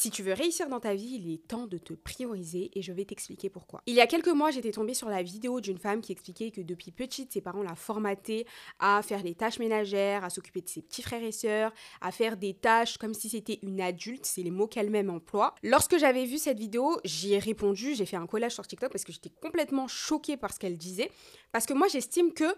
[0.00, 2.90] Si tu veux réussir dans ta vie, il est temps de te prioriser et je
[2.90, 3.82] vais t'expliquer pourquoi.
[3.84, 6.62] Il y a quelques mois, j'étais tombée sur la vidéo d'une femme qui expliquait que
[6.62, 8.46] depuis petite, ses parents la formatée
[8.78, 12.38] à faire les tâches ménagères, à s'occuper de ses petits frères et sœurs, à faire
[12.38, 15.54] des tâches comme si c'était une adulte, c'est les mots qu'elle-même emploie.
[15.62, 19.04] Lorsque j'avais vu cette vidéo, j'y ai répondu, j'ai fait un collage sur TikTok parce
[19.04, 21.10] que j'étais complètement choquée par ce qu'elle disait.
[21.52, 22.56] Parce que moi, j'estime que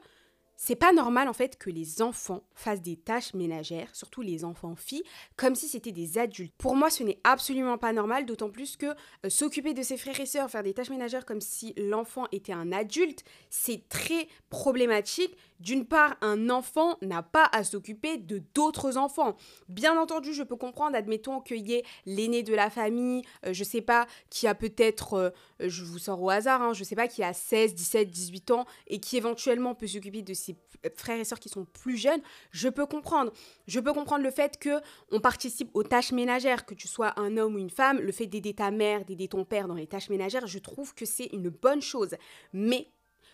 [0.56, 4.76] c'est pas normal en fait que les enfants fassent des tâches ménagères, surtout les enfants
[4.76, 5.02] filles,
[5.36, 6.54] comme si c'était des adultes.
[6.58, 10.20] Pour moi, ce n'est absolument pas normal, d'autant plus que euh, s'occuper de ses frères
[10.20, 15.36] et sœurs, faire des tâches ménagères comme si l'enfant était un adulte, c'est très problématique.
[15.62, 19.36] D'une part, un enfant n'a pas à s'occuper de d'autres enfants.
[19.68, 23.62] Bien entendu, je peux comprendre, admettons qu'il y ait l'aîné de la famille, euh, je
[23.62, 25.30] sais pas, qui a peut-être, euh,
[25.60, 28.66] je vous sors au hasard, hein, je sais pas, qui a 16, 17, 18 ans
[28.88, 30.56] et qui éventuellement peut s'occuper de ses
[30.96, 33.32] frères et sœurs qui sont plus jeunes, je peux comprendre.
[33.68, 34.80] Je peux comprendre le fait que
[35.12, 38.26] on participe aux tâches ménagères, que tu sois un homme ou une femme, le fait
[38.26, 41.50] d'aider ta mère, d'aider ton père dans les tâches ménagères, je trouve que c'est une
[41.50, 42.16] bonne chose.
[42.52, 42.88] Mais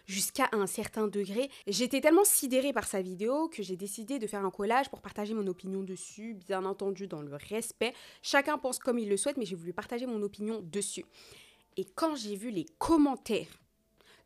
[0.08, 1.50] jusqu'à un certain degré.
[1.68, 5.34] J'étais tellement sidérée par sa vidéo que j'ai décidé de faire un collage pour partager
[5.34, 7.94] mon opinion dessus, bien entendu dans le respect.
[8.22, 11.04] Chacun pense comme il le souhaite, mais j'ai voulu partager mon opinion dessus.
[11.76, 13.60] Et quand j'ai vu les commentaires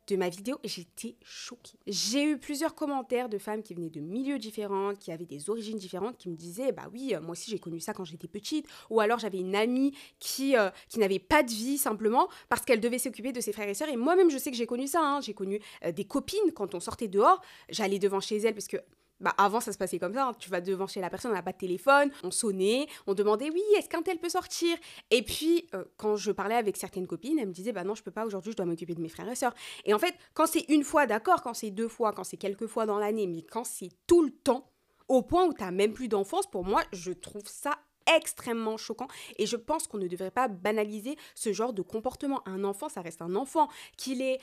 [0.07, 1.77] de ma vidéo, j'étais choquée.
[1.87, 5.77] J'ai eu plusieurs commentaires de femmes qui venaient de milieux différents, qui avaient des origines
[5.77, 8.67] différentes, qui me disaient bah oui, euh, moi aussi j'ai connu ça quand j'étais petite,
[8.89, 12.81] ou alors j'avais une amie qui, euh, qui n'avait pas de vie simplement parce qu'elle
[12.81, 13.89] devait s'occuper de ses frères et sœurs.
[13.89, 15.01] Et moi-même, je sais que j'ai connu ça.
[15.01, 15.21] Hein.
[15.21, 18.77] J'ai connu euh, des copines quand on sortait dehors, j'allais devant chez elles parce que
[19.23, 20.33] bah avant ça se passait comme ça, hein.
[20.37, 23.49] tu vas devant chez la personne, on n'a pas de téléphone, on sonnait, on demandait
[23.49, 24.77] oui, est-ce qu'un tel peut sortir?
[25.09, 28.03] Et puis euh, quand je parlais avec certaines copines, elles me disaient bah non, je
[28.03, 29.55] peux pas aujourd'hui, je dois m'occuper de mes frères et sœurs.
[29.85, 32.67] Et en fait, quand c'est une fois d'accord, quand c'est deux fois, quand c'est quelques
[32.67, 34.69] fois dans l'année, mais quand c'est tout le temps,
[35.07, 37.77] au point où tu n'as même plus d'enfance, pour moi, je trouve ça
[38.17, 39.07] extrêmement choquant
[39.37, 42.41] et je pense qu'on ne devrait pas banaliser ce genre de comportement.
[42.47, 44.39] Un enfant, ça reste un enfant, qu'il ait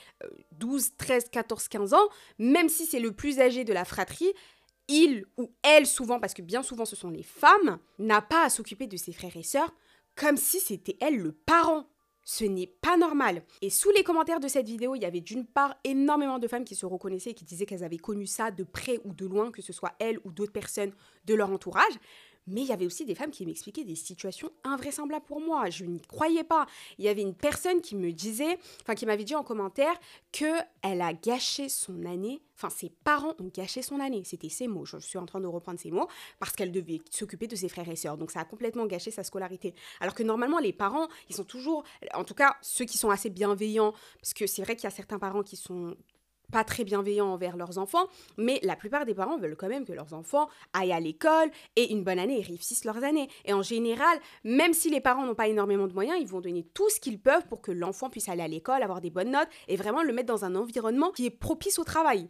[0.53, 2.07] 12, 13, 14, 15 ans,
[2.39, 4.33] même si c'est le plus âgé de la fratrie,
[4.91, 8.49] il ou elle souvent, parce que bien souvent ce sont les femmes, n'a pas à
[8.49, 9.73] s'occuper de ses frères et sœurs
[10.15, 11.87] comme si c'était elle le parent.
[12.23, 13.43] Ce n'est pas normal.
[13.61, 16.65] Et sous les commentaires de cette vidéo, il y avait d'une part énormément de femmes
[16.65, 19.49] qui se reconnaissaient et qui disaient qu'elles avaient connu ça de près ou de loin,
[19.49, 20.91] que ce soit elles ou d'autres personnes
[21.25, 21.93] de leur entourage.
[22.47, 25.69] Mais il y avait aussi des femmes qui m'expliquaient des situations invraisemblables pour moi.
[25.69, 26.65] Je n'y croyais pas.
[26.97, 29.93] Il y avait une personne qui me disait, enfin qui m'avait dit en commentaire
[30.31, 32.41] que elle a gâché son année.
[32.55, 34.23] Enfin, ses parents ont gâché son année.
[34.23, 34.85] C'était ses mots.
[34.85, 36.07] Je suis en train de reprendre ses mots
[36.39, 38.17] parce qu'elle devait s'occuper de ses frères et sœurs.
[38.17, 39.73] Donc ça a complètement gâché sa scolarité.
[39.99, 43.29] Alors que normalement, les parents, ils sont toujours, en tout cas ceux qui sont assez
[43.29, 45.95] bienveillants, parce que c'est vrai qu'il y a certains parents qui sont
[46.51, 48.07] pas très bienveillants envers leurs enfants,
[48.37, 51.91] mais la plupart des parents veulent quand même que leurs enfants aillent à l'école et
[51.91, 53.29] une bonne année et réussissent leurs années.
[53.45, 56.63] Et en général, même si les parents n'ont pas énormément de moyens, ils vont donner
[56.73, 59.49] tout ce qu'ils peuvent pour que l'enfant puisse aller à l'école, avoir des bonnes notes
[59.67, 62.29] et vraiment le mettre dans un environnement qui est propice au travail.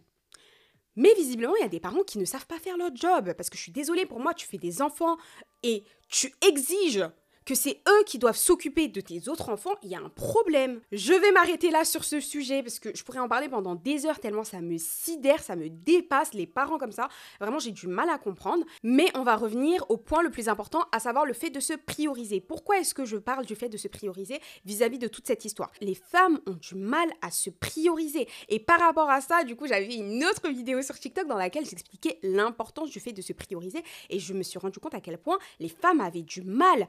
[0.96, 3.34] Mais visiblement, il y a des parents qui ne savent pas faire leur job.
[3.38, 5.18] Parce que je suis désolée, pour moi, tu fais des enfants
[5.64, 7.06] et tu exiges
[7.46, 10.82] que c'est eux qui doivent s'occuper de tes autres enfants, il y a un problème.
[10.92, 14.06] Je vais m'arrêter là sur ce sujet parce que je pourrais en parler pendant des
[14.06, 17.10] heures tellement ça me sidère, ça me dépasse, les parents comme ça.
[17.40, 18.66] Vraiment, j'ai du mal à comprendre.
[18.84, 21.74] Mais on va revenir au point le plus important, à savoir le fait de se
[21.74, 22.42] prioriser.
[22.42, 25.72] Pourquoi est-ce que je parle du fait de se prioriser vis-à-vis de toute cette histoire?
[25.82, 28.28] Les femmes ont du mal à se prioriser.
[28.50, 31.66] Et par rapport à ça, du coup, j'avais une autre vidéo sur TikTok dans laquelle
[31.66, 35.18] j'expliquais l'importance du fait de se prioriser et je me suis rendu compte à quel
[35.18, 36.88] point les femmes avaient du mal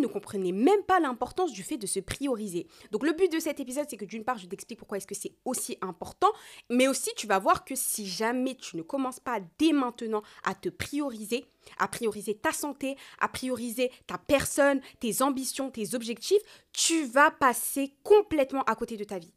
[0.00, 2.66] ne comprenaient même pas l'importance du fait de se prioriser.
[2.90, 5.14] Donc le but de cet épisode, c'est que d'une part, je t'explique pourquoi est-ce que
[5.14, 6.30] c'est aussi important,
[6.70, 10.54] mais aussi tu vas voir que si jamais tu ne commences pas dès maintenant à
[10.54, 11.44] te prioriser,
[11.78, 17.94] à prioriser ta santé, à prioriser ta personne, tes ambitions, tes objectifs, tu vas passer
[18.02, 19.32] complètement à côté de ta vie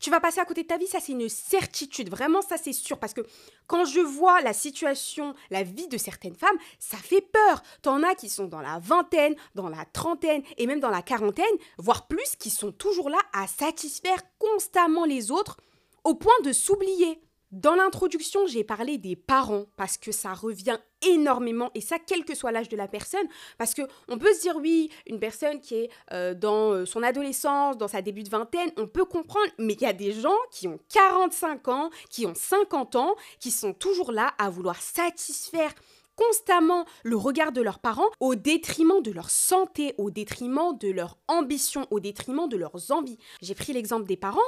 [0.00, 2.72] tu vas passer à côté de ta vie, ça c'est une certitude, vraiment ça c'est
[2.72, 3.22] sûr, parce que
[3.66, 7.62] quand je vois la situation, la vie de certaines femmes, ça fait peur.
[7.82, 11.44] T'en as qui sont dans la vingtaine, dans la trentaine et même dans la quarantaine,
[11.78, 15.58] voire plus, qui sont toujours là à satisfaire constamment les autres
[16.04, 17.20] au point de s'oublier.
[17.50, 22.34] Dans l'introduction, j'ai parlé des parents parce que ça revient énormément et ça quel que
[22.34, 25.76] soit l'âge de la personne parce que on peut se dire oui, une personne qui
[25.76, 29.72] est euh, dans euh, son adolescence, dans sa début de vingtaine, on peut comprendre mais
[29.72, 33.72] il y a des gens qui ont 45 ans, qui ont 50 ans, qui sont
[33.72, 35.72] toujours là à vouloir satisfaire
[36.18, 41.16] constamment le regard de leurs parents au détriment de leur santé, au détriment de leur
[41.28, 43.18] ambition, au détriment de leurs envies.
[43.40, 44.40] J'ai pris l'exemple des parents,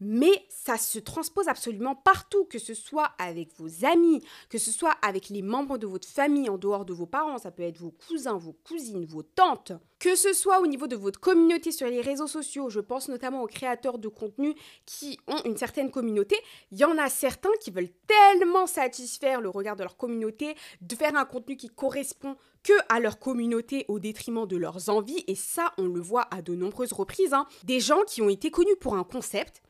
[0.00, 4.96] mais ça se transpose absolument partout, que ce soit avec vos amis, que ce soit
[5.02, 7.94] avec les membres de votre famille en dehors de vos parents, ça peut être vos
[8.08, 12.00] cousins, vos cousines, vos tantes, que ce soit au niveau de votre communauté sur les
[12.00, 14.54] réseaux sociaux, je pense notamment aux créateurs de contenu
[14.84, 16.36] qui ont une certaine communauté,
[16.72, 20.94] il y en a certains qui veulent tellement satisfaire le regard de leur communauté, de
[20.94, 25.34] faire un contenu qui correspond que à leur communauté au détriment de leurs envies, et
[25.34, 27.46] ça on le voit à de nombreuses reprises, hein.
[27.64, 29.62] des gens qui ont été connus pour un concept,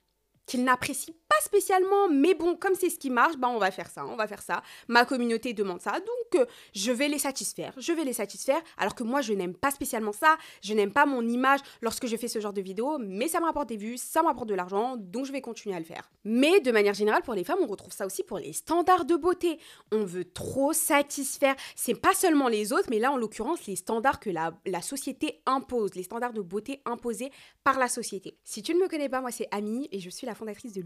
[0.47, 3.91] qu'ils n'apprécient pas spécialement, mais bon, comme c'est ce qui marche, bah on va faire
[3.91, 4.63] ça, on va faire ça.
[4.89, 8.95] Ma communauté demande ça, donc euh, je vais les satisfaire, je vais les satisfaire, alors
[8.95, 12.29] que moi je n'aime pas spécialement ça, je n'aime pas mon image lorsque je fais
[12.29, 14.97] ce genre de vidéo, mais ça me rapporte des vues, ça me rapporte de l'argent,
[14.97, 16.09] donc je vais continuer à le faire.
[16.25, 19.17] Mais de manière générale, pour les femmes, on retrouve ça aussi pour les standards de
[19.17, 19.59] beauté.
[19.91, 24.21] On veut trop satisfaire, c'est pas seulement les autres, mais là en l'occurrence les standards
[24.21, 27.33] que la, la société impose, les standards de beauté imposés
[27.65, 28.37] par la société.
[28.45, 30.83] Si tu ne me connais pas, moi c'est Ami et je suis la fondatrice de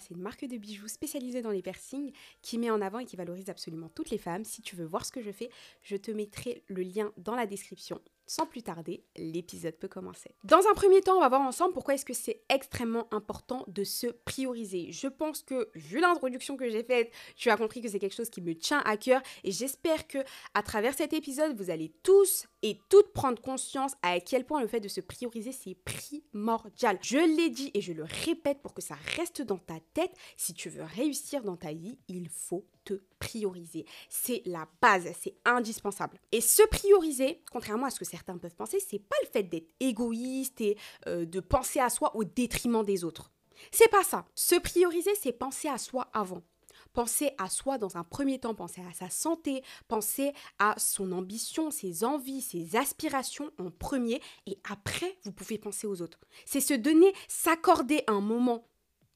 [0.00, 3.16] C'est une marque de bijoux spécialisée dans les piercings qui met en avant et qui
[3.16, 4.44] valorise absolument toutes les femmes.
[4.44, 5.50] Si tu veux voir ce que je fais,
[5.82, 8.00] je te mettrai le lien dans la description.
[8.26, 10.34] Sans plus tarder, l'épisode peut commencer.
[10.44, 13.84] Dans un premier temps, on va voir ensemble pourquoi est-ce que c'est extrêmement important de
[13.84, 14.92] se prioriser.
[14.92, 18.30] Je pense que, vu l'introduction que j'ai faite, tu as compris que c'est quelque chose
[18.30, 20.18] qui me tient à cœur et j'espère que
[20.54, 24.68] à travers cet épisode, vous allez tous et toutes prendre conscience à quel point le
[24.68, 26.98] fait de se prioriser, c'est primordial.
[27.02, 30.12] Je l'ai dit et je le répète pour que ça reste dans ta tête.
[30.36, 33.86] Si tu veux réussir dans ta vie, il faut te prioriser.
[34.08, 36.18] C'est la base, c'est indispensable.
[36.32, 39.70] Et se prioriser, contrairement à ce que certains peuvent penser, c'est pas le fait d'être
[39.80, 40.76] égoïste et
[41.06, 43.30] euh, de penser à soi au détriment des autres.
[43.70, 44.24] C'est pas ça.
[44.34, 46.42] Se prioriser, c'est penser à soi avant.
[46.92, 51.70] Penser à soi dans un premier temps, penser à sa santé, penser à son ambition,
[51.70, 56.20] ses envies, ses aspirations en premier et après, vous pouvez penser aux autres.
[56.44, 58.66] C'est se donner, s'accorder un moment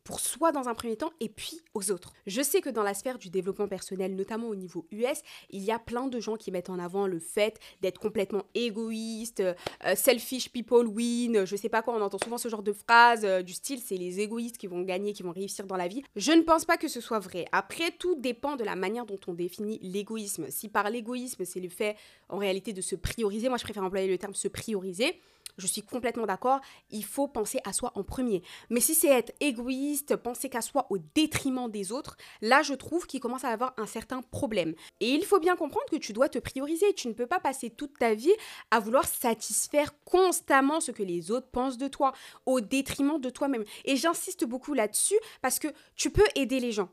[0.06, 2.12] pour soi dans un premier temps et puis aux autres.
[2.26, 5.20] Je sais que dans la sphère du développement personnel, notamment au niveau US,
[5.50, 9.40] il y a plein de gens qui mettent en avant le fait d'être complètement égoïste,
[9.40, 13.24] euh, selfish people win, je sais pas quoi, on entend souvent ce genre de phrases
[13.24, 16.04] euh, du style c'est les égoïstes qui vont gagner, qui vont réussir dans la vie.
[16.14, 17.46] Je ne pense pas que ce soit vrai.
[17.50, 20.46] Après, tout dépend de la manière dont on définit l'égoïsme.
[20.50, 21.96] Si par l'égoïsme, c'est le fait
[22.28, 25.20] en réalité de se prioriser, moi je préfère employer le terme se prioriser,
[25.58, 28.42] je suis complètement d'accord, il faut penser à soi en premier.
[28.68, 33.06] Mais si c'est être égoïste, penser qu'à soi au détriment des autres, là je trouve
[33.06, 34.74] qu'il commence à avoir un certain problème.
[35.00, 36.92] Et il faut bien comprendre que tu dois te prioriser.
[36.94, 38.34] Tu ne peux pas passer toute ta vie
[38.70, 42.12] à vouloir satisfaire constamment ce que les autres pensent de toi,
[42.44, 43.64] au détriment de toi-même.
[43.84, 46.90] Et j'insiste beaucoup là-dessus parce que tu peux aider les gens.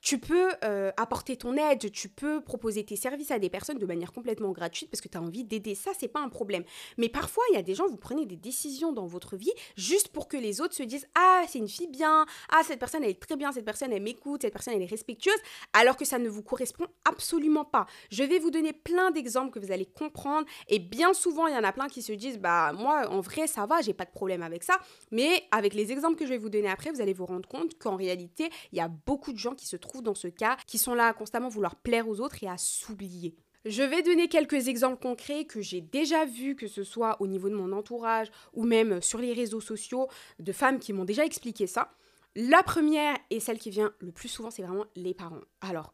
[0.00, 3.86] Tu peux euh, apporter ton aide, tu peux proposer tes services à des personnes de
[3.86, 5.74] manière complètement gratuite parce que tu as envie d'aider.
[5.74, 6.64] Ça, c'est pas un problème.
[6.96, 10.08] Mais parfois, il y a des gens, vous prenez des décisions dans votre vie juste
[10.08, 13.10] pour que les autres se disent Ah, c'est une fille bien, ah, cette personne, elle
[13.10, 15.38] est très bien, cette personne, elle m'écoute, cette personne, elle est respectueuse,
[15.74, 17.86] alors que ça ne vous correspond absolument pas.
[18.10, 21.58] Je vais vous donner plein d'exemples que vous allez comprendre et bien souvent, il y
[21.58, 24.12] en a plein qui se disent Bah, moi, en vrai, ça va, j'ai pas de
[24.12, 24.78] problème avec ça.
[25.10, 27.78] Mais avec les exemples que je vais vous donner après, vous allez vous rendre compte
[27.78, 30.78] qu'en réalité, il y a beaucoup de gens qui se trouvent dans ce cas, qui
[30.78, 33.34] sont là à constamment vouloir plaire aux autres et à s'oublier.
[33.66, 37.50] Je vais donner quelques exemples concrets que j'ai déjà vus, que ce soit au niveau
[37.50, 40.08] de mon entourage ou même sur les réseaux sociaux,
[40.38, 41.92] de femmes qui m'ont déjà expliqué ça.
[42.36, 45.42] La première et celle qui vient le plus souvent, c'est vraiment les parents.
[45.60, 45.92] Alors,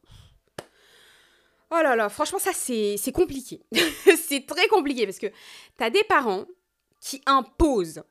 [1.73, 3.63] oh là là, franchement, ça c'est compliqué.
[4.17, 6.45] c'est très compliqué parce que tu as des parents
[7.01, 8.03] qui imposent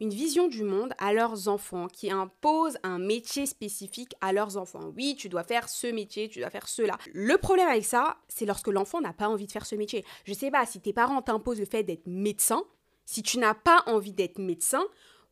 [0.00, 4.92] une vision du monde à leurs enfants, qui impose un métier spécifique à leurs enfants.
[4.96, 6.96] Oui, tu dois faire ce métier, tu dois faire cela.
[7.12, 10.04] Le problème avec ça, c'est lorsque l'enfant n'a pas envie de faire ce métier.
[10.24, 12.64] Je sais pas, si tes parents t'imposent le fait d'être médecin,
[13.04, 14.82] si tu n'as pas envie d'être médecin,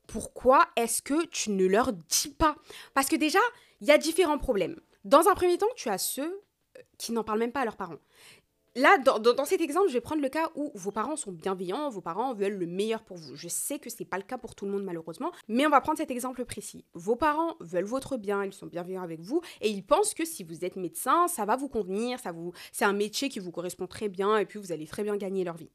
[0.06, 2.56] pourquoi est-ce que tu ne leur dis pas?
[2.94, 3.38] Parce que déjà,
[3.80, 4.80] il y a différents problèmes.
[5.04, 6.42] Dans un premier temps, tu as ceux
[6.76, 7.98] euh, qui n'en parlent même pas à leurs parents.
[8.78, 12.00] Là, dans, cet exemple, je vais prendre le cas où vos parents sont bienveillants, vos
[12.00, 13.34] parents veulent le meilleur pour vous.
[13.34, 15.70] Je sais que ce n'est pas le cas pour tout le monde malheureusement, mais on
[15.70, 16.84] va prendre cet exemple précis.
[16.94, 20.44] Vos parents veulent votre bien, ils sont bienveillants avec vous et ils pensent que si
[20.44, 23.88] vous êtes médecin, ça va vous convenir, ça vous c'est un métier qui vous correspond
[23.88, 25.72] très bien et puis vous allez très bien gagner leur vie.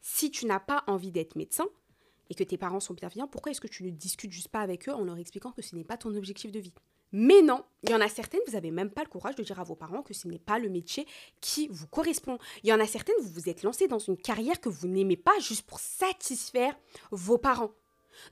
[0.00, 1.68] Si tu n'as pas envie d'être médecin
[2.28, 4.88] et que tes parents sont bienveillants, pourquoi est-ce que tu ne discutes juste pas avec
[4.88, 6.74] eux en leur expliquant que ce n'est pas ton objectif de vie?
[7.12, 9.58] Mais non, il y en a certaines, vous n'avez même pas le courage de dire
[9.58, 11.06] à vos parents que ce n'est pas le métier
[11.40, 12.38] qui vous correspond.
[12.62, 15.16] Il y en a certaines, vous vous êtes lancé dans une carrière que vous n'aimez
[15.16, 16.78] pas juste pour satisfaire
[17.10, 17.72] vos parents.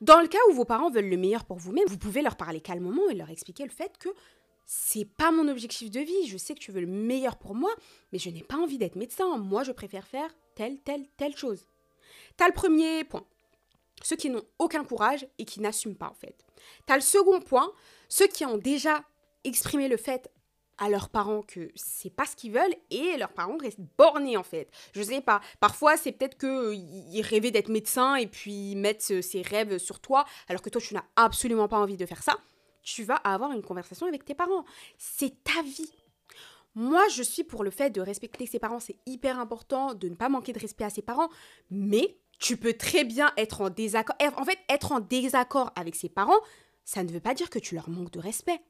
[0.01, 2.61] Dans le cas où vos parents veulent le meilleur pour vous-même, vous pouvez leur parler
[2.61, 4.11] calmement et leur expliquer le fait que
[4.67, 6.27] c'est pas mon objectif de vie.
[6.27, 7.71] Je sais que tu veux le meilleur pour moi,
[8.13, 9.39] mais je n'ai pas envie d'être médecin.
[9.39, 11.67] Moi, je préfère faire telle, telle, telle chose.
[12.37, 13.25] T'as le premier point.
[14.03, 16.45] ceux qui n'ont aucun courage et qui n'assument pas en fait.
[16.87, 17.73] Tu as le second point,
[18.09, 19.03] ceux qui ont déjà
[19.45, 20.31] exprimé le fait
[20.79, 24.45] à leurs parents que c'est pas ce qu'ils veulent et leurs parents restent bornés en
[24.45, 24.71] fait.
[24.93, 29.43] Je sais pas, parfois c'est peut-être que ils rêvaient d'être médecin et puis mettent ses
[29.43, 32.39] rêves sur toi alors que toi tu n'as absolument pas envie de faire ça.
[32.83, 34.65] Tu vas avoir une conversation avec tes parents.
[34.97, 35.91] C'est ta vie.
[36.75, 40.15] Moi, je suis pour le fait de respecter ses parents, c'est hyper important de ne
[40.15, 41.29] pas manquer de respect à ses parents,
[41.71, 44.17] mais tu peux très bien être en désaccord.
[44.37, 46.39] En fait, être en désaccord avec ses parents,
[46.89, 48.63] ça ne veut pas dire que tu leur manques de respect.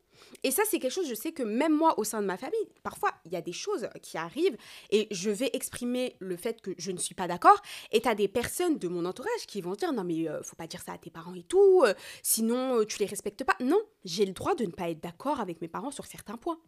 [0.42, 2.58] Et ça, c'est quelque chose, je sais que même moi, au sein de ma famille,
[2.82, 4.56] parfois, il y a des choses qui arrivent
[4.90, 7.62] et je vais exprimer le fait que je ne suis pas d'accord.
[7.92, 10.56] Et tu as des personnes de mon entourage qui vont dire Non, mais euh, faut
[10.56, 11.94] pas dire ça à tes parents et tout, euh,
[12.24, 13.54] sinon euh, tu les respectes pas.
[13.60, 16.58] Non, j'ai le droit de ne pas être d'accord avec mes parents sur certains points.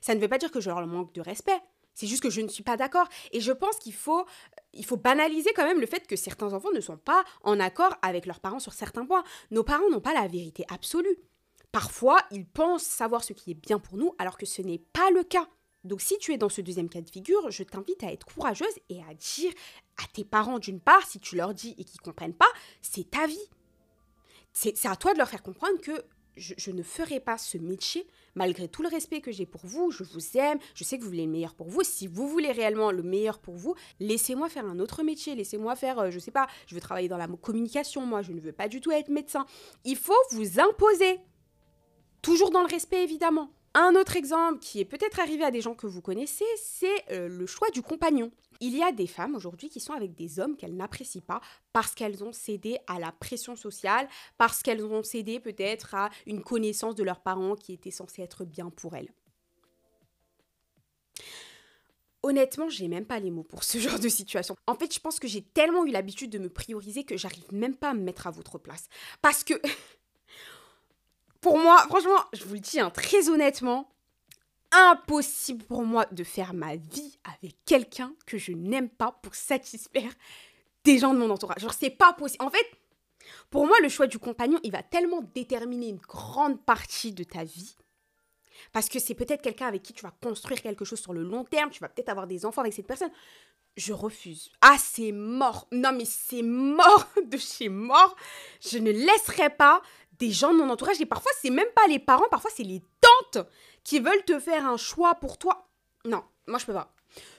[0.00, 1.60] Ça ne veut pas dire que je leur manque de respect.
[1.94, 3.08] C'est juste que je ne suis pas d'accord.
[3.32, 4.26] Et je pense qu'il faut,
[4.72, 7.94] il faut banaliser quand même le fait que certains enfants ne sont pas en accord
[8.02, 9.24] avec leurs parents sur certains points.
[9.50, 11.16] Nos parents n'ont pas la vérité absolue.
[11.72, 15.10] Parfois, ils pensent savoir ce qui est bien pour nous alors que ce n'est pas
[15.10, 15.48] le cas.
[15.84, 18.74] Donc si tu es dans ce deuxième cas de figure, je t'invite à être courageuse
[18.88, 19.52] et à dire
[20.02, 23.10] à tes parents d'une part, si tu leur dis et qu'ils ne comprennent pas, c'est
[23.10, 23.50] ta vie.
[24.52, 26.04] C'est à toi de leur faire comprendre que
[26.36, 29.90] je, ne ferai pas ce métier malgré tout le respect que j'ai pour vous.
[29.90, 31.82] Je vous aime, je sais que vous voulez le meilleur pour vous.
[31.82, 35.34] Si vous voulez réellement le meilleur pour vous, laissez-moi faire un autre métier.
[35.34, 38.06] Laissez-moi faire, euh, je sais pas, je veux travailler dans la communication.
[38.06, 39.46] Moi, je ne veux pas du tout être médecin.
[39.84, 41.20] Il faut vous imposer.
[42.22, 43.50] Toujours dans le respect, évidemment.
[43.76, 47.28] Un autre exemple qui est peut-être arrivé à des gens que vous connaissez, c'est euh,
[47.28, 48.30] le choix du compagnon.
[48.60, 51.40] Il y a des femmes aujourd'hui qui sont avec des hommes qu'elles n'apprécient pas
[51.72, 56.42] parce qu'elles ont cédé à la pression sociale, parce qu'elles ont cédé peut-être à une
[56.42, 59.12] connaissance de leurs parents qui était censée être bien pour elles.
[62.22, 64.56] Honnêtement, j'ai même pas les mots pour ce genre de situation.
[64.68, 67.74] En fait, je pense que j'ai tellement eu l'habitude de me prioriser que j'arrive même
[67.74, 68.88] pas à me mettre à votre place.
[69.20, 69.54] Parce que,
[71.44, 73.92] pour moi, franchement, je vous le dis hein, très honnêtement,
[74.72, 80.10] impossible pour moi de faire ma vie avec quelqu'un que je n'aime pas pour satisfaire
[80.84, 81.60] des gens de mon entourage.
[81.60, 82.42] Genre, c'est pas possible.
[82.42, 82.66] En fait,
[83.50, 87.44] pour moi, le choix du compagnon, il va tellement déterminer une grande partie de ta
[87.44, 87.76] vie.
[88.72, 91.44] Parce que c'est peut-être quelqu'un avec qui tu vas construire quelque chose sur le long
[91.44, 93.10] terme, tu vas peut-être avoir des enfants avec cette personne.
[93.76, 94.50] Je refuse.
[94.62, 95.68] Ah, c'est mort.
[95.72, 98.16] Non, mais c'est mort de chez mort.
[98.62, 99.82] Je ne laisserai pas
[100.18, 101.00] des gens de mon entourage.
[101.00, 103.46] Et parfois, c'est même pas les parents, parfois, c'est les tantes
[103.82, 105.68] qui veulent te faire un choix pour toi.
[106.04, 106.94] Non, moi je peux pas.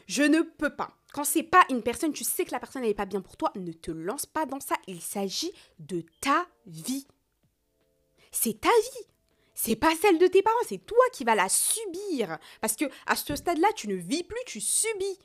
[0.07, 0.91] Je ne peux pas.
[1.13, 3.51] Quand c'est pas une personne, tu sais que la personne n'est pas bien pour toi,
[3.55, 4.75] ne te lance pas dans ça.
[4.87, 7.07] Il s'agit de ta vie.
[8.31, 9.07] C'est ta vie.
[9.53, 12.37] C'est pas celle de tes parents, c'est toi qui vas la subir.
[12.59, 15.17] Parce que à ce stade-là, tu ne vis plus, tu subis.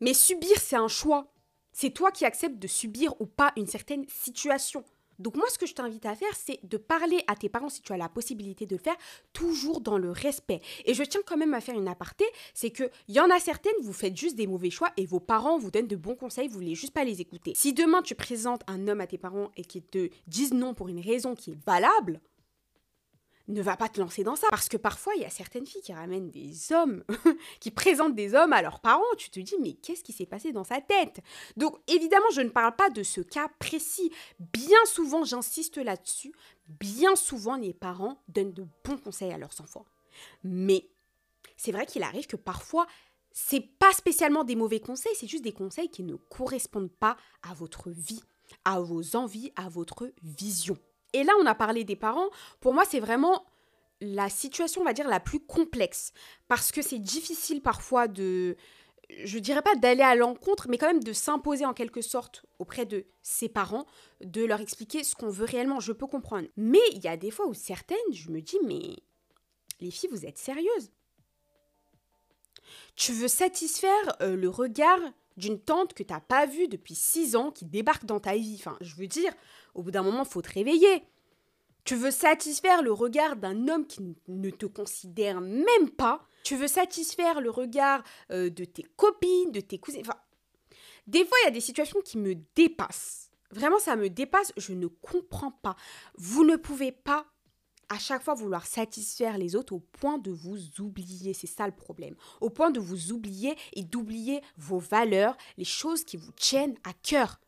[0.00, 1.32] Mais subir, c'est un choix.
[1.72, 4.84] C'est toi qui acceptes de subir ou pas une certaine situation.
[5.22, 7.80] Donc moi, ce que je t'invite à faire, c'est de parler à tes parents si
[7.80, 8.96] tu as la possibilité de le faire,
[9.32, 10.60] toujours dans le respect.
[10.84, 12.24] Et je tiens quand même à faire une aparté,
[12.54, 15.20] c'est que il y en a certaines, vous faites juste des mauvais choix et vos
[15.20, 17.52] parents vous donnent de bons conseils, vous voulez juste pas les écouter.
[17.54, 20.88] Si demain tu présentes un homme à tes parents et qu'ils te disent non pour
[20.88, 22.20] une raison qui est valable,
[23.48, 24.46] ne va pas te lancer dans ça.
[24.50, 27.04] Parce que parfois, il y a certaines filles qui ramènent des hommes,
[27.60, 29.02] qui présentent des hommes à leurs parents.
[29.18, 31.20] Tu te dis, mais qu'est-ce qui s'est passé dans sa tête?
[31.56, 34.12] Donc, évidemment, je ne parle pas de ce cas précis.
[34.38, 36.32] Bien souvent, j'insiste là-dessus,
[36.68, 39.86] bien souvent, les parents donnent de bons conseils à leurs enfants.
[40.44, 40.88] Mais
[41.56, 42.86] c'est vrai qu'il arrive que parfois,
[43.32, 47.54] c'est pas spécialement des mauvais conseils, c'est juste des conseils qui ne correspondent pas à
[47.54, 48.22] votre vie,
[48.64, 50.76] à vos envies, à votre vision.
[51.12, 52.28] Et là, on a parlé des parents.
[52.60, 53.44] Pour moi, c'est vraiment
[54.00, 56.12] la situation, on va dire, la plus complexe.
[56.48, 58.56] Parce que c'est difficile parfois de,
[59.24, 62.86] je dirais pas d'aller à l'encontre, mais quand même de s'imposer en quelque sorte auprès
[62.86, 63.86] de ses parents,
[64.22, 65.80] de leur expliquer ce qu'on veut réellement.
[65.80, 66.48] Je peux comprendre.
[66.56, 68.96] Mais il y a des fois où certaines, je me dis, mais
[69.80, 70.90] les filles, vous êtes sérieuses
[72.96, 75.00] Tu veux satisfaire euh, le regard
[75.36, 78.56] d'une tante que t'as pas vue depuis six ans qui débarque dans ta vie.
[78.58, 79.32] Enfin, je veux dire,
[79.74, 81.04] au bout d'un moment, faut te réveiller.
[81.84, 86.26] Tu veux satisfaire le regard d'un homme qui ne te considère même pas.
[86.44, 90.02] Tu veux satisfaire le regard euh, de tes copines, de tes cousines.
[90.02, 90.18] Enfin,
[91.06, 93.30] des fois, il y a des situations qui me dépassent.
[93.50, 94.52] Vraiment, ça me dépasse.
[94.56, 95.76] Je ne comprends pas.
[96.16, 97.26] Vous ne pouvez pas
[97.92, 101.34] à chaque fois vouloir satisfaire les autres au point de vous oublier.
[101.34, 102.14] C'est ça le problème.
[102.40, 106.94] Au point de vous oublier et d'oublier vos valeurs, les choses qui vous tiennent à
[106.94, 107.38] cœur.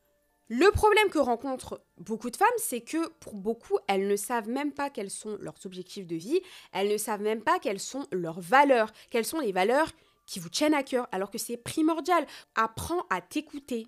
[0.49, 4.73] Le problème que rencontrent beaucoup de femmes, c'est que pour beaucoup, elles ne savent même
[4.73, 6.43] pas quels sont leurs objectifs de vie,
[6.75, 9.91] elles ne savent même pas quelles sont leurs valeurs, quelles sont les valeurs
[10.27, 12.27] qui vous tiennent à cœur, alors que c'est primordial.
[12.55, 13.87] Apprends à t'écouter,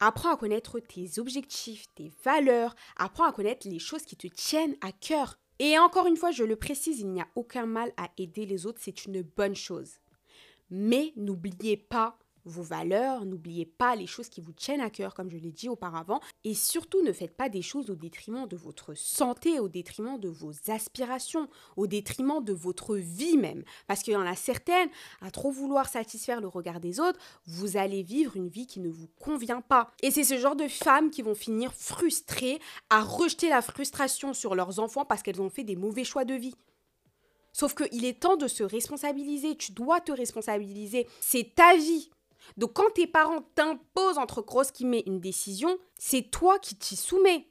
[0.00, 4.76] Apprends à connaître tes objectifs, tes valeurs, apprends à connaître les choses qui te tiennent
[4.80, 5.38] à cœur.
[5.58, 8.66] Et encore une fois, je le précise, il n'y a aucun mal à aider les
[8.66, 9.98] autres, c'est une bonne chose.
[10.70, 15.30] Mais n'oubliez pas vos valeurs, n'oubliez pas les choses qui vous tiennent à cœur, comme
[15.30, 18.94] je l'ai dit auparavant, et surtout ne faites pas des choses au détriment de votre
[18.94, 23.64] santé, au détriment de vos aspirations, au détriment de votre vie même.
[23.86, 24.88] Parce qu'il y en a certaines,
[25.20, 28.90] à trop vouloir satisfaire le regard des autres, vous allez vivre une vie qui ne
[28.90, 29.90] vous convient pas.
[30.02, 32.60] Et c'est ce genre de femmes qui vont finir frustrées
[32.90, 36.34] à rejeter la frustration sur leurs enfants parce qu'elles ont fait des mauvais choix de
[36.34, 36.54] vie.
[37.52, 41.06] Sauf qu'il est temps de se responsabiliser, tu dois te responsabiliser.
[41.20, 42.10] C'est ta vie.
[42.56, 47.48] Donc quand tes parents t'imposent entre grosses met une décision, c'est toi qui t'y soumets.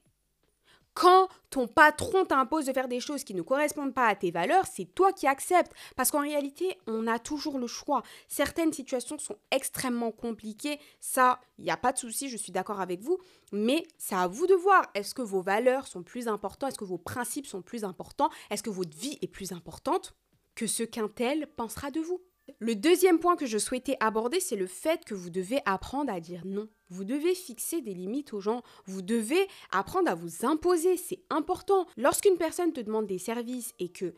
[0.93, 4.67] Quand ton patron t'impose de faire des choses qui ne correspondent pas à tes valeurs,
[4.67, 5.71] c'est toi qui acceptes.
[5.95, 8.03] Parce qu'en réalité, on a toujours le choix.
[8.27, 10.79] Certaines situations sont extrêmement compliquées.
[10.99, 13.17] Ça, il n'y a pas de souci, je suis d'accord avec vous.
[13.51, 14.85] Mais c'est à vous de voir.
[14.93, 16.69] Est-ce que vos valeurs sont plus importantes?
[16.69, 18.29] Est-ce que vos principes sont plus importants?
[18.51, 20.13] Est-ce que votre vie est plus importante
[20.53, 22.21] que ce qu'un tel pensera de vous?
[22.59, 26.19] Le deuxième point que je souhaitais aborder, c'est le fait que vous devez apprendre à
[26.19, 26.67] dire non.
[26.89, 28.63] Vous devez fixer des limites aux gens.
[28.85, 30.97] Vous devez apprendre à vous imposer.
[30.97, 31.87] C'est important.
[31.97, 34.13] Lorsqu'une personne te demande des services et que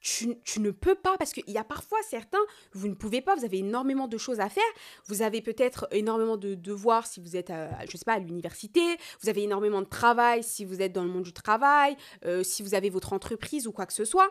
[0.00, 2.38] tu, ne peux pas, parce qu'il y a parfois certains,
[2.72, 4.62] vous ne pouvez pas, vous avez énormément de choses à faire,
[5.06, 8.80] vous avez peut-être énormément de devoirs si vous êtes, à, je sais pas, à l'université,
[9.20, 12.62] vous avez énormément de travail si vous êtes dans le monde du travail, euh, si
[12.62, 14.30] vous avez votre entreprise ou quoi que ce soit,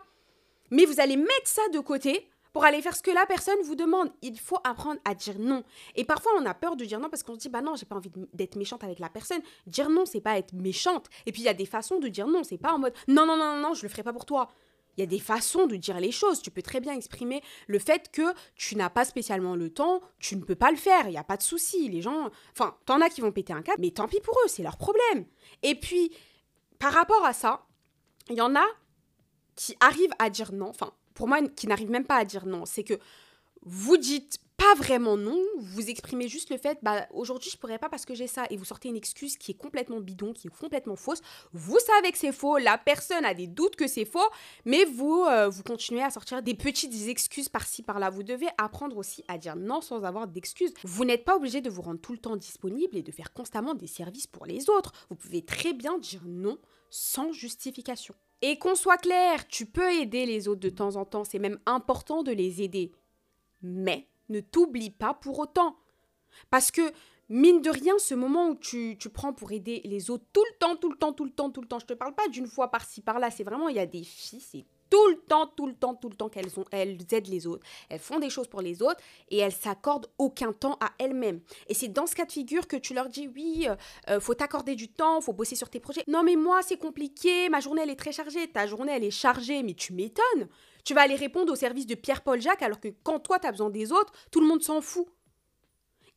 [0.72, 3.76] mais vous allez mettre ça de côté pour aller faire ce que la personne vous
[3.76, 4.10] demande.
[4.22, 5.64] Il faut apprendre à dire non.
[5.96, 7.86] Et parfois, on a peur de dire non parce qu'on se dit, bah non, j'ai
[7.86, 9.42] pas envie d'être méchante avec la personne.
[9.68, 11.08] Dire non, c'est pas être méchante.
[11.26, 12.44] Et puis, il y a des façons de dire non.
[12.44, 14.50] C'est pas en mode, non, non, non, non, je le ferai pas pour toi.
[14.98, 16.42] Il y a des façons de dire les choses.
[16.42, 20.36] Tu peux très bien exprimer le fait que tu n'as pas spécialement le temps, tu
[20.36, 21.88] ne peux pas le faire, il n'y a pas de souci.
[21.88, 24.50] Les gens, enfin, t'en as qui vont péter un câble, mais tant pis pour eux,
[24.50, 25.26] c'est leur problème.
[25.64, 26.12] Et puis,
[26.80, 27.66] par rapport à ça,
[28.30, 28.66] il y en a
[29.56, 32.66] qui arrivent à dire non, enfin, pour moi, qui n'arrive même pas à dire non.
[32.66, 32.98] C'est que
[33.64, 37.90] vous dites pas vraiment non, vous exprimez juste le fait, bah aujourd'hui je pourrais pas
[37.90, 40.58] parce que j'ai ça, et vous sortez une excuse qui est complètement bidon, qui est
[40.58, 41.20] complètement fausse.
[41.52, 44.30] Vous savez que c'est faux, la personne a des doutes que c'est faux,
[44.64, 48.10] mais vous, euh, vous continuez à sortir des petites excuses par-ci par-là.
[48.10, 50.74] Vous devez apprendre aussi à dire non sans avoir d'excuses.
[50.86, 53.76] Vous n'êtes pas obligé de vous rendre tout le temps disponible et de faire constamment
[53.76, 54.94] des services pour les autres.
[55.10, 56.58] Vous pouvez très bien dire non
[56.90, 58.16] sans justification.
[58.42, 61.60] Et qu'on soit clair, tu peux aider les autres de temps en temps, c'est même
[61.66, 62.92] important de les aider.
[63.62, 65.76] Mais ne t'oublie pas pour autant.
[66.50, 66.94] Parce que,
[67.28, 70.58] mine de rien, ce moment où tu, tu, prends pour aider les autres tout le
[70.58, 72.48] temps, tout le temps, tout le temps, tout le temps, je te parle pas d'une
[72.48, 75.68] fois par-ci, par-là, c'est vraiment, il y a des filles, c'est tout le temps, tout
[75.68, 77.66] le temps, tout le temps qu'elles elles aident les autres.
[77.90, 79.00] Elles font des choses pour les autres
[79.30, 81.42] et elles s'accordent aucun temps à elles-mêmes.
[81.68, 83.76] Et c'est dans ce cas de figure que tu leur dis oui, euh,
[84.10, 86.04] euh, faut t'accorder du temps, faut bosser sur tes projets.
[86.08, 89.12] Non mais moi c'est compliqué, ma journée elle est très chargée, ta journée elle est
[89.12, 90.48] chargée, mais tu m'étonnes.
[90.84, 93.52] Tu vas aller répondre au service de Pierre-Paul Jacques alors que quand toi tu as
[93.52, 95.08] besoin des autres, tout le monde s'en fout.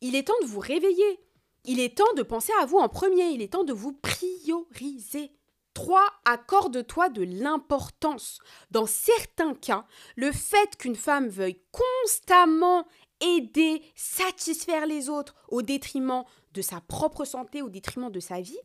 [0.01, 1.19] Il est temps de vous réveiller.
[1.65, 3.29] Il est temps de penser à vous en premier.
[3.29, 5.31] Il est temps de vous prioriser.
[5.73, 6.01] 3.
[6.25, 8.39] Accorde-toi de l'importance.
[8.71, 12.87] Dans certains cas, le fait qu'une femme veuille constamment
[13.21, 18.59] aider, satisfaire les autres au détriment de sa propre santé, au détriment de sa vie,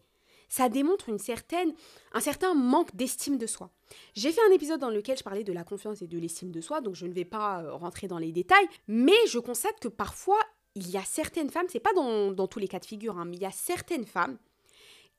[0.49, 1.75] ça démontre une certaine,
[2.13, 3.71] un certain manque d'estime de soi.
[4.15, 6.61] J'ai fait un épisode dans lequel je parlais de la confiance et de l'estime de
[6.61, 9.89] soi, donc je ne vais pas euh, rentrer dans les détails, mais je constate que
[9.89, 10.41] parfois,
[10.75, 13.37] il y a certaines femmes, c'est pas dans, tous les cas de figure, hein, mais
[13.37, 14.39] il y a certaines femmes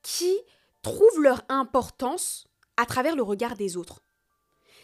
[0.01, 0.35] qui
[0.81, 4.01] trouvent leur importance à travers le regard des autres.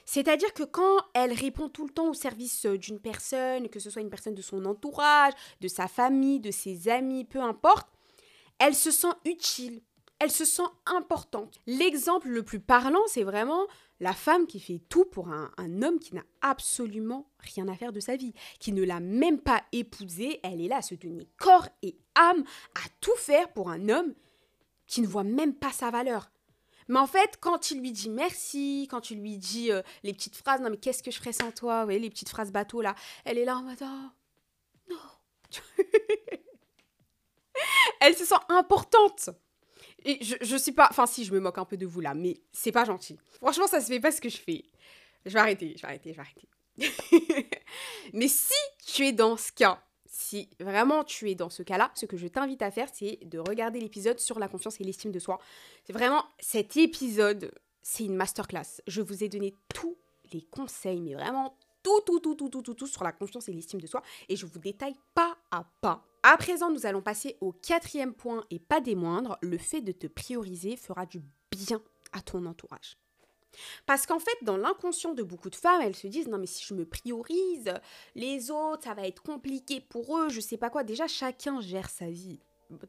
[0.06, 3.90] C'est-à-dire que quand elle répond tout le temps au service euh, d'une personne, que ce
[3.90, 7.88] soit une personne de son entourage, de sa famille, de ses amis, peu importe,
[8.60, 9.82] elle se sent utile,
[10.20, 11.60] elle se sent importante.
[11.66, 13.66] L'exemple le plus parlant, c'est vraiment
[14.00, 18.00] la femme qui fait tout pour un, homme qui n'a absolument rien à faire de
[18.00, 21.68] sa vie, qui ne l'a même pas épousé, elle est là à se donner corps
[21.82, 22.44] et âme,
[22.76, 24.14] à tout faire pour un homme
[24.88, 26.32] qui ne voit même pas sa valeur.
[26.88, 30.36] Mais en fait, quand tu lui dis merci, quand tu lui dis euh, les petites
[30.36, 32.82] phrases, non mais qu'est-ce que je ferais sans toi, vous voyez, les petites phrases bateau
[32.82, 34.10] là, elle est là en mode oh,
[34.90, 34.98] non.
[38.02, 39.32] elle se sent importante.
[40.04, 42.14] Et je, je suis pas, enfin si, je me moque un peu de vous là,
[42.14, 43.18] mais c'est pas gentil.
[43.42, 44.64] Franchement, ça se fait pas ce que je fais.
[45.26, 46.48] Je vais arrêter, je vais arrêter, je vais arrêter.
[48.14, 48.54] mais si
[48.86, 49.82] tu es dans ce cas,
[50.26, 53.38] si vraiment tu es dans ce cas-là, ce que je t'invite à faire, c'est de
[53.38, 55.40] regarder l'épisode sur la confiance et l'estime de soi.
[55.86, 57.52] C'est vraiment cet épisode,
[57.84, 58.82] c'est une masterclass.
[58.88, 59.96] Je vous ai donné tous
[60.34, 63.54] les conseils, mais vraiment tout, tout, tout, tout, tout, tout, tout sur la confiance et
[63.54, 64.02] l'estime de soi.
[64.28, 68.44] Et je vous détaille pas à pas À présent, nous allons passer au quatrième point
[68.50, 69.38] et pas des moindres.
[69.42, 71.82] Le fait de te prioriser fera du bien
[72.14, 72.98] à ton entourage.
[73.86, 76.64] Parce qu'en fait, dans l'inconscient de beaucoup de femmes, elles se disent non mais si
[76.66, 77.74] je me priorise,
[78.16, 80.84] les autres, ça va être compliqué pour eux, je sais pas quoi.
[80.84, 82.40] Déjà, chacun gère sa vie.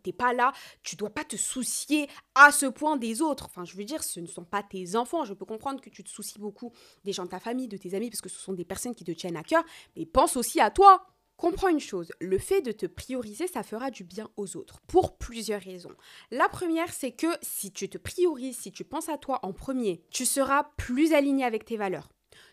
[0.03, 0.53] T'es pas là,
[0.83, 3.47] tu dois pas te soucier à ce point des autres.
[3.47, 5.25] Enfin, je veux dire, ce ne sont pas tes enfants.
[5.25, 6.73] Je peux comprendre que tu te soucies beaucoup
[7.05, 9.05] des gens de ta famille, de tes amis, parce que ce sont des personnes qui
[9.05, 9.65] te tiennent à cœur,
[9.97, 11.07] mais pense aussi à toi.
[11.37, 15.19] Comprends une chose, le fait de te prioriser, ça fera du bien aux autres, pour
[15.19, 15.95] plusieurs raisons.
[16.31, 20.03] La première, c'est que si tu te priorises, si tu penses à toi en premier,
[20.11, 22.09] tu seras plus aligné avec tes valeurs,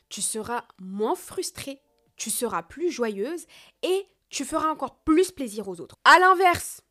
[0.10, 1.82] tu seras moins frustré,
[2.18, 3.46] tu seras plus joyeuse
[3.84, 5.96] et tu feras encore plus plaisir aux autres.
[6.04, 6.82] À l'inverse,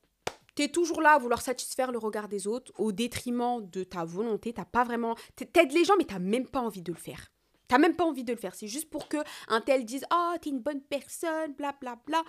[0.55, 4.05] tu es toujours là à vouloir satisfaire le regard des autres au détriment de ta
[4.05, 5.15] volonté, t'as pas vraiment...
[5.37, 7.32] T'aides les gens mais t'as même pas envie de le faire.
[7.73, 8.55] T'as même pas envie de le faire.
[8.55, 9.17] C'est juste pour que
[9.49, 12.23] un tel dise Oh, t'es une bonne personne, bla bla bla.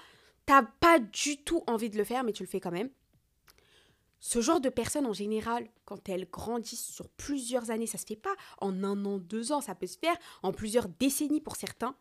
[0.45, 2.89] T'as pas du tout envie de le faire, mais tu le fais quand même.
[4.21, 8.15] Ce genre de personnes, en général, quand elles grandissent sur plusieurs années, ça se fait
[8.15, 11.93] pas en un an, deux ans, ça peut se faire en plusieurs décennies pour certains,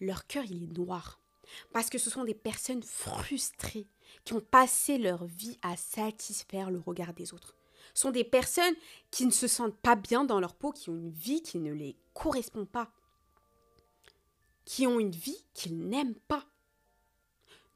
[0.00, 1.20] leur cœur, il est noir.
[1.74, 3.86] Parce que ce sont des personnes frustrées
[4.24, 7.54] qui ont passé leur vie à satisfaire le regard des autres
[7.98, 8.74] sont des personnes
[9.10, 11.72] qui ne se sentent pas bien dans leur peau, qui ont une vie qui ne
[11.72, 12.90] les correspond pas,
[14.64, 16.44] qui ont une vie qu'ils n'aiment pas.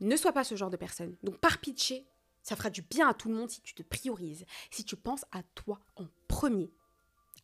[0.00, 1.16] Ne sois pas ce genre de personne.
[1.22, 2.08] Donc par pitié,
[2.42, 5.24] ça fera du bien à tout le monde si tu te priorises, si tu penses
[5.30, 6.72] à toi en premier,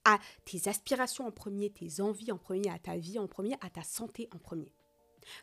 [0.05, 3.71] à tes aspirations en premier, tes envies en premier, à ta vie en premier, à
[3.71, 4.73] ta santé en premier.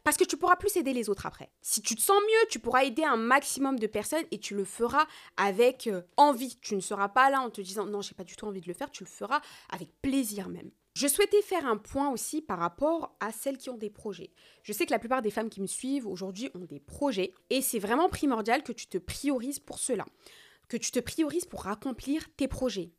[0.04, 1.52] Parce que tu pourras plus aider les autres après.
[1.62, 4.66] Si tu te sens mieux, tu pourras aider un maximum de personnes et tu le
[4.66, 6.58] feras avec euh, envie.
[6.60, 8.68] Tu ne seras pas là en te disant non, j'ai pas du tout envie de
[8.68, 10.72] le faire, tu le feras avec plaisir même.
[10.96, 14.32] Je souhaitais faire un point aussi par rapport à celles qui ont des projets.
[14.64, 17.62] Je sais que la plupart des femmes qui me suivent aujourd'hui ont des projets et
[17.62, 20.06] c'est vraiment primordial que tu te priorises pour cela,
[20.70, 22.92] que tu te priorises pour accomplir tes projets.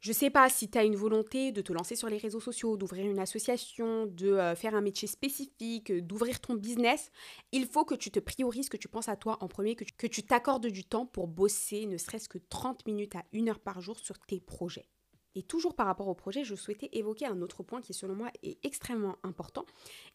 [0.00, 2.76] Je sais pas si tu as une volonté de te lancer sur les réseaux sociaux,
[2.76, 7.12] d'ouvrir une association, de euh, faire un métier spécifique, d'ouvrir ton business,
[7.52, 10.24] il faut que tu te priorises, que tu penses à toi en premier, que tu
[10.24, 14.00] t'accordes du temps pour bosser ne serait-ce que 30 minutes à 1 heure par jour
[14.00, 14.88] sur tes projets.
[15.36, 18.30] Et toujours par rapport au projet, je souhaitais évoquer un autre point qui selon moi
[18.42, 19.64] est extrêmement important.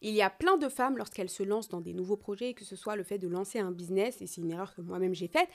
[0.02, 2.76] Il y a plein de femmes lorsqu'elles se lancent dans des nouveaux projets, que ce
[2.76, 5.48] soit le fait de lancer un business, et c'est une erreur que moi-même j'ai faite,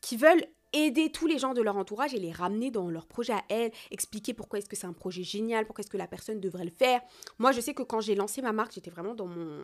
[0.00, 3.32] qui veulent aider tous les gens de leur entourage et les ramener dans leur projet
[3.32, 6.40] à elles, expliquer pourquoi est-ce que c'est un projet génial, pourquoi est-ce que la personne
[6.40, 7.00] devrait le faire.
[7.38, 9.62] Moi, je sais que quand j'ai lancé ma marque, j'étais vraiment dans mon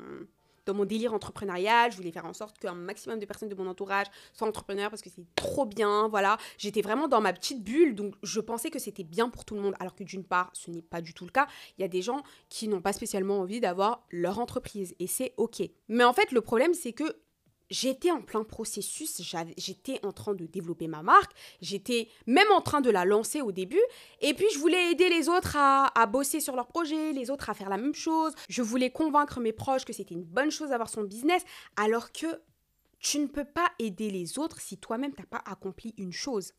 [0.66, 3.66] dans mon délire entrepreneurial, je voulais faire en sorte qu'un maximum de personnes de mon
[3.66, 6.38] entourage soient entrepreneurs parce que c'est trop bien, voilà.
[6.58, 9.60] J'étais vraiment dans ma petite bulle, donc je pensais que c'était bien pour tout le
[9.60, 11.46] monde, alors que d'une part, ce n'est pas du tout le cas.
[11.78, 15.34] Il y a des gens qui n'ont pas spécialement envie d'avoir leur entreprise, et c'est
[15.36, 15.62] ok.
[15.88, 17.04] Mais en fait, le problème, c'est que
[17.74, 19.20] j'étais en plein processus,
[19.56, 23.50] j'étais en train de développer ma marque, j'étais même en train de la lancer au
[23.50, 23.82] début,
[24.20, 27.54] et puis je voulais aider les autres à, bosser sur leur projet, les autres à
[27.54, 30.88] faire la même chose, je voulais convaincre mes proches que c'était une bonne chose d'avoir
[30.88, 31.42] son business,
[31.76, 32.40] alors que
[33.00, 36.52] tu ne peux pas aider les autres si toi-même t'as pas accompli une chose.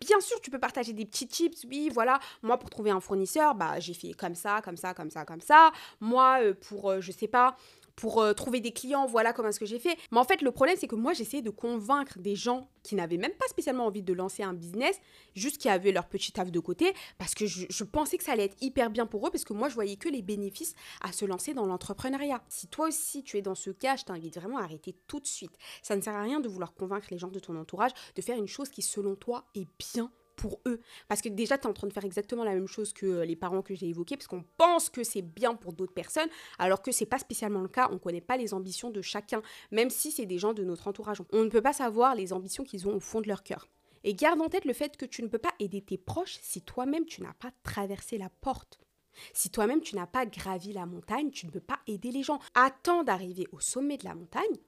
[0.00, 1.64] Bien sûr, tu peux partager des petits tips.
[1.64, 5.10] Oui, voilà, moi pour trouver un fournisseur, bah j'ai fait comme ça, comme ça, comme
[5.10, 5.72] ça, comme ça.
[6.00, 7.54] Moi euh, pour euh, je sais pas,
[7.98, 9.96] pour euh, trouver des clients, voilà comment est-ce que j'ai fait.
[10.12, 13.16] Mais en fait, le problème, c'est que moi, j'essayais de convaincre des gens qui n'avaient
[13.16, 15.00] même pas spécialement envie de lancer un business,
[15.34, 18.44] juste qui avaient leur petit taf de côté, parce que je, pensais que ça allait
[18.44, 21.24] être hyper bien pour eux, parce que moi, je voyais que les bénéfices à se
[21.24, 22.40] lancer dans l'entrepreneuriat.
[22.48, 25.26] Si toi aussi, tu es dans ce cas, je t'invite vraiment à arrêter tout de
[25.26, 25.58] suite.
[25.82, 28.38] Ça ne sert à rien de vouloir convaincre les gens de ton entourage de faire
[28.38, 30.80] une chose qui, selon toi, est bien pour eux.
[31.08, 33.24] Parce que déjà, tu es en train de faire exactement la même chose que euh,
[33.24, 36.80] les parents que j'ai évoqués, parce qu'on pense que c'est bien pour d'autres personnes, alors
[36.80, 37.88] que c'est pas spécialement le cas.
[37.92, 41.18] On connaît pas les ambitions de chacun, même si c'est des gens de notre entourage.
[41.32, 43.68] On ne peut pas savoir les ambitions qu'ils ont au fond de leur cœur.
[44.04, 46.62] Et garde en tête le fait que tu ne peux pas aider tes proches si
[46.62, 48.78] toi-même tu n'as pas traversé la porte.
[49.34, 52.38] Si toi-même tu n'as pas gravi la montagne, tu ne peux pas aider les gens.
[52.54, 54.58] Attends d'arriver au sommet de la montagne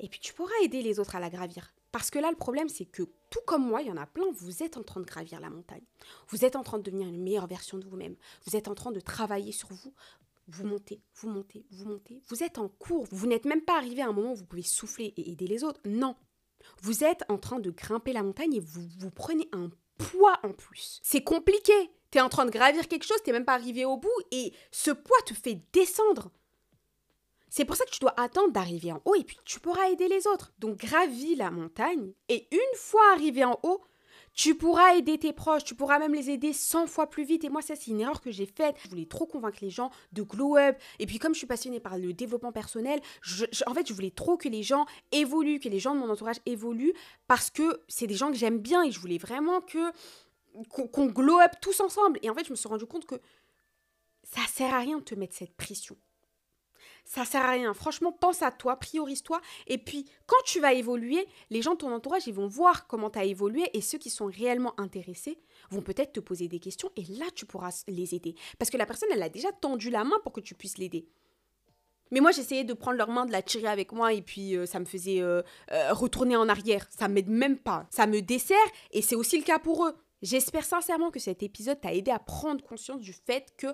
[0.00, 1.72] et puis tu pourras aider les autres à la gravir.
[1.92, 4.30] Parce que là, le problème, c'est que tout comme moi, il y en a plein,
[4.32, 5.84] vous êtes en train de gravir la montagne.
[6.28, 8.16] Vous êtes en train de devenir une meilleure version de vous-même.
[8.46, 9.92] Vous êtes en train de travailler sur vous.
[10.48, 12.22] Vous montez, vous montez, vous montez.
[12.28, 13.06] Vous êtes en cours.
[13.10, 15.62] Vous n'êtes même pas arrivé à un moment où vous pouvez souffler et aider les
[15.62, 15.80] autres.
[15.84, 16.16] Non.
[16.82, 20.52] Vous êtes en train de grimper la montagne et vous, vous prenez un poids en
[20.52, 21.00] plus.
[21.02, 21.72] C'est compliqué.
[22.10, 24.08] Tu es en train de gravir quelque chose, tu n'es même pas arrivé au bout
[24.32, 26.32] et ce poids te fait descendre.
[27.50, 30.08] C'est pour ça que tu dois attendre d'arriver en haut et puis tu pourras aider
[30.08, 30.52] les autres.
[30.58, 33.82] Donc gravis la montagne et une fois arrivé en haut,
[34.32, 37.44] tu pourras aider tes proches, tu pourras même les aider 100 fois plus vite.
[37.44, 38.76] Et moi, ça, c'est une erreur que j'ai faite.
[38.82, 40.76] Je voulais trop convaincre les gens de glow up.
[40.98, 43.00] Et puis, comme je suis passionnée par le développement personnel,
[43.66, 46.40] en fait, je voulais trop que les gens évoluent, que les gens de mon entourage
[46.46, 46.94] évoluent
[47.26, 49.90] parce que c'est des gens que j'aime bien et je voulais vraiment que
[50.68, 52.18] qu'on glow up tous ensemble.
[52.22, 53.16] Et en fait, je me suis rendu compte que
[54.22, 55.96] ça sert à rien de te mettre cette pression.
[57.04, 57.74] Ça sert à rien.
[57.74, 59.40] Franchement, pense à toi, priorise-toi.
[59.66, 63.10] Et puis, quand tu vas évoluer, les gens de ton entourage, ils vont voir comment
[63.10, 65.38] tu as évolué et ceux qui sont réellement intéressés
[65.70, 68.34] vont peut-être te poser des questions et là, tu pourras les aider.
[68.58, 71.06] Parce que la personne, elle a déjà tendu la main pour que tu puisses l'aider.
[72.10, 74.66] Mais moi, j'essayais de prendre leur main, de la tirer avec moi, et puis euh,
[74.66, 76.86] ça me faisait euh, euh, retourner en arrière.
[76.90, 77.86] Ça m'aide même pas.
[77.90, 78.56] Ça me dessert,
[78.90, 79.94] et c'est aussi le cas pour eux.
[80.22, 83.68] J'espère sincèrement que cet épisode t'a aidé à prendre conscience du fait que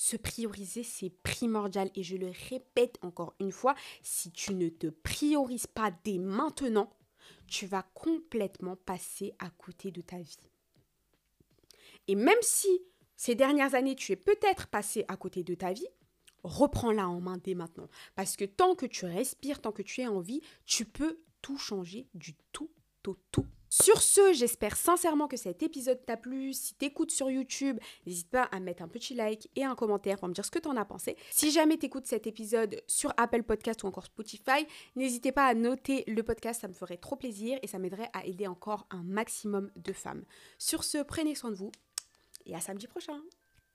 [0.00, 1.90] se prioriser, c'est primordial.
[1.94, 6.90] Et je le répète encore une fois, si tu ne te priorises pas dès maintenant,
[7.46, 10.50] tu vas complètement passer à côté de ta vie.
[12.08, 12.80] Et même si
[13.14, 15.88] ces dernières années, tu es peut-être passé à côté de ta vie,
[16.44, 17.88] reprends-la en main dès maintenant.
[18.14, 21.58] Parce que tant que tu respires, tant que tu es en vie, tu peux tout
[21.58, 22.70] changer du tout
[23.06, 23.46] au tout.
[23.72, 26.52] Sur ce, j'espère sincèrement que cet épisode t'a plu.
[26.52, 30.26] Si t'écoutes sur YouTube, n'hésite pas à mettre un petit like et un commentaire pour
[30.26, 31.16] me dire ce que t'en as pensé.
[31.30, 36.02] Si jamais t'écoutes cet épisode sur Apple Podcast ou encore Spotify, n'hésitez pas à noter
[36.08, 39.70] le podcast, ça me ferait trop plaisir et ça m'aiderait à aider encore un maximum
[39.76, 40.24] de femmes.
[40.58, 41.70] Sur ce, prenez soin de vous
[42.46, 43.20] et à samedi prochain.